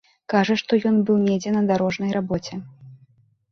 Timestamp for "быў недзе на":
1.09-1.63